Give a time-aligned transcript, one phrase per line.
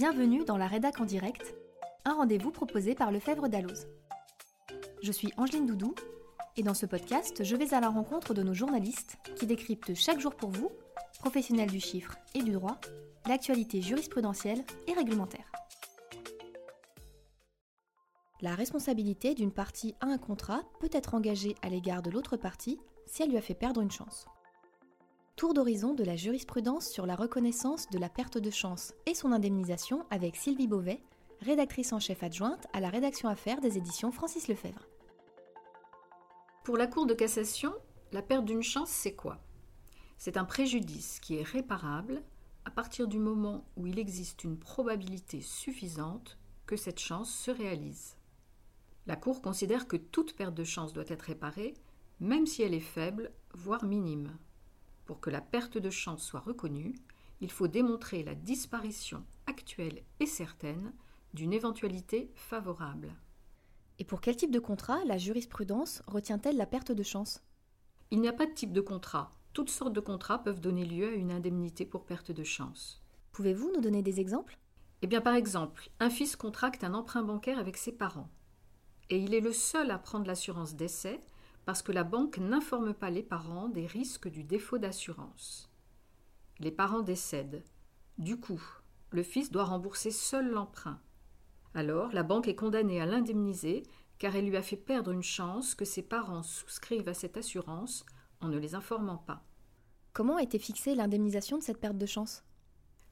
[0.00, 1.54] Bienvenue dans la Rédac en direct,
[2.06, 3.86] un rendez-vous proposé par Lefebvre Dalloz.
[5.02, 5.94] Je suis Angeline Doudou
[6.56, 10.18] et dans ce podcast, je vais à la rencontre de nos journalistes qui décryptent chaque
[10.18, 10.72] jour pour vous,
[11.18, 12.80] professionnels du chiffre et du droit,
[13.28, 15.52] l'actualité jurisprudentielle et réglementaire.
[18.40, 22.80] La responsabilité d'une partie à un contrat peut être engagée à l'égard de l'autre partie
[23.04, 24.24] si elle lui a fait perdre une chance.
[25.40, 29.32] Tour d'horizon de la jurisprudence sur la reconnaissance de la perte de chance et son
[29.32, 31.02] indemnisation avec Sylvie Beauvais,
[31.40, 34.86] rédactrice en chef adjointe à la rédaction affaires des éditions Francis Lefebvre.
[36.62, 37.72] Pour la Cour de cassation,
[38.12, 39.38] la perte d'une chance, c'est quoi?
[40.18, 42.22] C'est un préjudice qui est réparable
[42.66, 46.36] à partir du moment où il existe une probabilité suffisante
[46.66, 48.18] que cette chance se réalise.
[49.06, 51.72] La Cour considère que toute perte de chance doit être réparée,
[52.20, 54.36] même si elle est faible, voire minime.
[55.10, 56.94] Pour que la perte de chance soit reconnue,
[57.40, 60.92] il faut démontrer la disparition actuelle et certaine
[61.34, 63.16] d'une éventualité favorable.
[63.98, 67.42] Et pour quel type de contrat la jurisprudence retient-elle la perte de chance?
[68.12, 69.36] Il n'y a pas de type de contrat.
[69.52, 73.02] Toutes sortes de contrats peuvent donner lieu à une indemnité pour perte de chance.
[73.32, 74.60] Pouvez-vous nous donner des exemples?
[75.02, 78.30] Eh bien, par exemple, un fils contracte un emprunt bancaire avec ses parents.
[79.08, 81.20] Et il est le seul à prendre l'assurance d'essai
[81.64, 85.70] parce que la banque n'informe pas les parents des risques du défaut d'assurance.
[86.58, 87.64] Les parents décèdent.
[88.18, 88.62] Du coup,
[89.10, 91.00] le fils doit rembourser seul l'emprunt.
[91.74, 93.84] Alors, la banque est condamnée à l'indemniser
[94.18, 98.04] car elle lui a fait perdre une chance que ses parents souscrivent à cette assurance
[98.40, 99.42] en ne les informant pas.
[100.12, 102.44] Comment a été fixée l'indemnisation de cette perte de chance?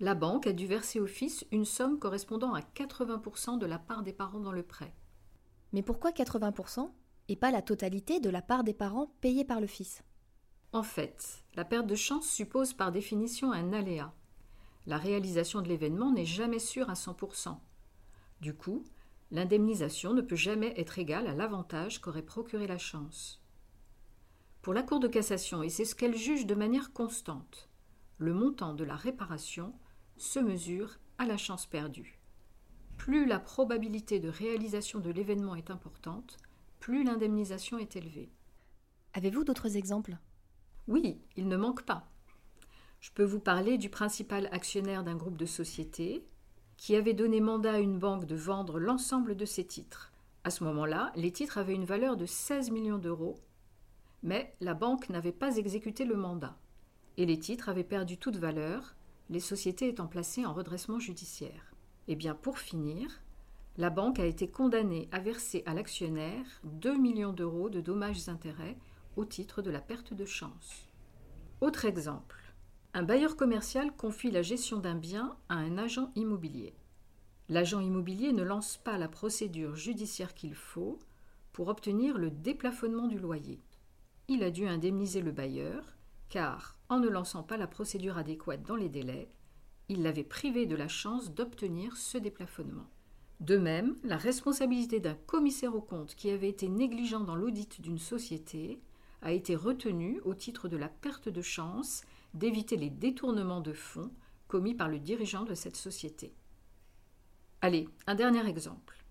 [0.00, 4.02] La banque a dû verser au fils une somme correspondant à 80% de la part
[4.02, 4.94] des parents dans le prêt.
[5.72, 6.90] Mais pourquoi 80%
[7.28, 10.02] et pas la totalité de la part des parents payée par le fils
[10.72, 14.12] En fait, la perte de chance suppose par définition un aléa.
[14.86, 17.56] La réalisation de l'événement n'est jamais sûre à 100%.
[18.40, 18.84] Du coup,
[19.30, 23.40] l'indemnisation ne peut jamais être égale à l'avantage qu'aurait procuré la chance.
[24.60, 27.68] Pour la Cour de cassation, et c'est ce qu'elle juge de manière constante,
[28.18, 29.74] le montant de la réparation
[30.16, 32.18] se mesure à la chance perdue.
[32.96, 36.36] Plus la probabilité de réalisation de l'événement est importante,
[36.84, 38.30] plus l'indemnisation est élevée.
[39.14, 40.18] Avez-vous d'autres exemples?
[40.86, 42.06] Oui, il ne manque pas.
[43.00, 46.26] Je peux vous parler du principal actionnaire d'un groupe de sociétés
[46.76, 50.12] qui avait donné mandat à une banque de vendre l'ensemble de ses titres.
[50.44, 53.40] À ce moment-là, les titres avaient une valeur de 16 millions d'euros,
[54.22, 56.58] mais la banque n'avait pas exécuté le mandat.
[57.16, 58.94] Et les titres avaient perdu toute valeur,
[59.30, 61.72] les sociétés étant placées en redressement judiciaire.
[62.08, 63.23] Eh bien, pour finir,
[63.76, 68.78] la banque a été condamnée à verser à l'actionnaire 2 millions d'euros de dommages-intérêts
[69.16, 70.88] au titre de la perte de chance.
[71.60, 72.36] Autre exemple.
[72.92, 76.74] Un bailleur commercial confie la gestion d'un bien à un agent immobilier.
[77.48, 81.00] L'agent immobilier ne lance pas la procédure judiciaire qu'il faut
[81.52, 83.60] pour obtenir le déplafonnement du loyer.
[84.28, 85.96] Il a dû indemniser le bailleur,
[86.28, 89.28] car, en ne lançant pas la procédure adéquate dans les délais,
[89.88, 92.86] il l'avait privé de la chance d'obtenir ce déplafonnement.
[93.44, 97.98] De même, la responsabilité d'un commissaire aux comptes qui avait été négligent dans l'audit d'une
[97.98, 98.80] société
[99.20, 104.10] a été retenue au titre de la perte de chance d'éviter les détournements de fonds
[104.48, 106.32] commis par le dirigeant de cette société.
[107.60, 109.04] Allez, un dernier exemple.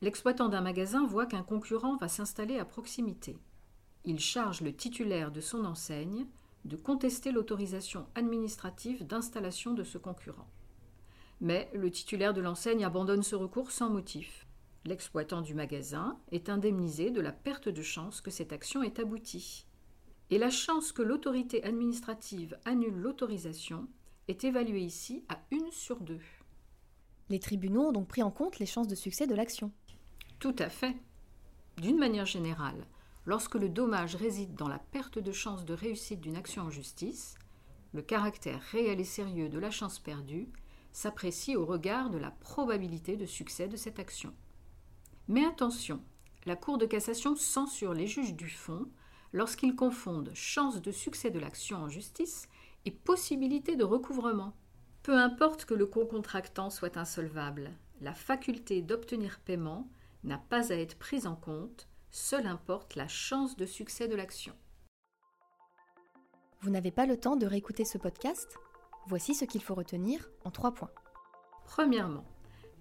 [0.00, 3.38] L'exploitant d'un magasin voit qu'un concurrent va s'installer à proximité.
[4.04, 6.26] Il charge le titulaire de son enseigne
[6.64, 10.48] de contester l'autorisation administrative d'installation de ce concurrent.
[11.42, 14.46] Mais le titulaire de l'enseigne abandonne ce recours sans motif.
[14.84, 19.66] L'exploitant du magasin est indemnisé de la perte de chance que cette action ait abouti.
[20.30, 23.88] Et la chance que l'autorité administrative annule l'autorisation
[24.28, 26.20] est évaluée ici à une sur deux.
[27.28, 29.72] Les tribunaux ont donc pris en compte les chances de succès de l'action.
[30.38, 30.94] Tout à fait.
[31.78, 32.86] D'une manière générale,
[33.26, 37.34] lorsque le dommage réside dans la perte de chance de réussite d'une action en justice,
[37.92, 40.48] le caractère réel et sérieux de la chance perdue
[40.92, 44.32] s'apprécie au regard de la probabilité de succès de cette action.
[45.28, 46.02] Mais attention,
[46.44, 48.86] la Cour de cassation censure les juges du fond
[49.32, 52.48] lorsqu'ils confondent chance de succès de l'action en justice
[52.84, 54.54] et possibilité de recouvrement.
[55.02, 59.88] Peu importe que le co-contractant soit insolvable, la faculté d'obtenir paiement
[60.24, 64.54] n'a pas à être prise en compte, seule importe la chance de succès de l'action.
[66.60, 68.58] Vous n'avez pas le temps de réécouter ce podcast?
[69.06, 70.90] Voici ce qu'il faut retenir en trois points.
[71.64, 72.24] Premièrement,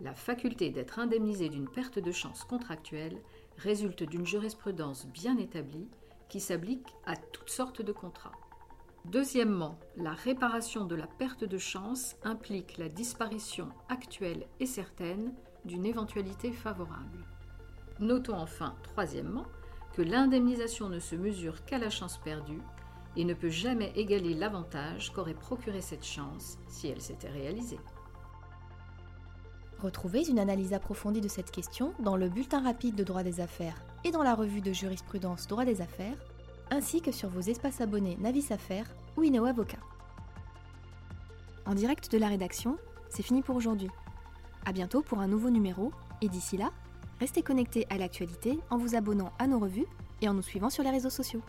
[0.00, 3.20] la faculté d'être indemnisé d'une perte de chance contractuelle
[3.56, 5.88] résulte d'une jurisprudence bien établie
[6.28, 8.32] qui s'applique à toutes sortes de contrats.
[9.06, 15.32] Deuxièmement, la réparation de la perte de chance implique la disparition actuelle et certaine
[15.64, 17.24] d'une éventualité favorable.
[17.98, 19.46] Notons enfin, troisièmement,
[19.94, 22.60] que l'indemnisation ne se mesure qu'à la chance perdue
[23.16, 27.80] et ne peut jamais égaler l'avantage qu'aurait procuré cette chance si elle s'était réalisée.
[29.80, 33.82] Retrouvez une analyse approfondie de cette question dans le bulletin rapide de droit des affaires
[34.04, 36.18] et dans la revue de jurisprudence droit des affaires,
[36.70, 38.86] ainsi que sur vos espaces abonnés Navis Affaires
[39.16, 39.78] ou Ineo Avocat.
[41.64, 42.76] En direct de la rédaction,
[43.08, 43.90] c'est fini pour aujourd'hui.
[44.66, 46.70] A bientôt pour un nouveau numéro, et d'ici là,
[47.18, 49.86] restez connectés à l'actualité en vous abonnant à nos revues
[50.20, 51.42] et en nous suivant sur les réseaux sociaux.